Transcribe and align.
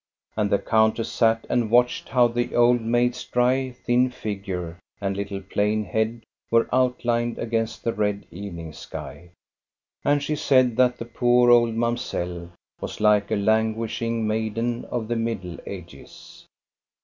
And 0.35 0.49
the 0.49 0.57
countess 0.57 1.11
sat 1.11 1.45
and 1.47 1.69
watched 1.69 2.09
how 2.09 2.27
the 2.27 2.55
old 2.55 2.81
maid's 2.81 3.23
dry, 3.23 3.69
thin 3.85 4.09
figure 4.09 4.79
and 4.99 5.15
little 5.15 5.41
plain 5.41 5.83
head 5.85 6.23
were 6.49 6.67
outlined 6.73 7.37
against 7.37 7.83
the 7.83 7.93
red 7.93 8.25
evening 8.31 8.73
sky, 8.73 9.29
and 10.03 10.23
she 10.23 10.35
said 10.35 10.75
that 10.77 10.97
the 10.97 11.05
poor 11.05 11.51
old 11.51 11.75
Mamselle 11.75 12.49
was 12.79 12.99
like 12.99 13.29
a 13.29 13.35
lan 13.35 13.75
guishing 13.75 14.25
maiden 14.25 14.85
of 14.85 15.07
the 15.07 15.15
Middle 15.15 15.59
Ages. 15.67 16.47